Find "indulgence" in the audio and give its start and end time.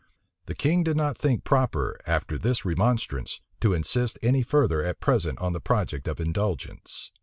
6.19-7.11